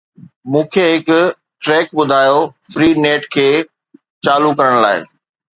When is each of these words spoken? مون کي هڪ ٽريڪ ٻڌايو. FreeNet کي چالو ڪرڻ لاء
مون 0.51 0.63
کي 0.73 0.81
هڪ 0.93 1.07
ٽريڪ 1.63 1.87
ٻڌايو. 1.97 2.39
FreeNet 2.71 3.23
کي 3.37 3.47
چالو 4.25 4.49
ڪرڻ 4.59 4.75
لاء 4.83 4.99